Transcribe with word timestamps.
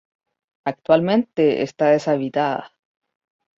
Actualmente 0.65 1.61
está 1.67 1.91
deshabitada. 1.91 2.71